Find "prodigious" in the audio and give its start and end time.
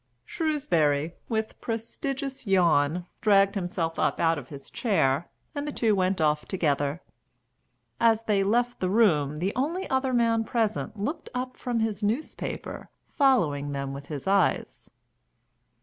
1.61-2.47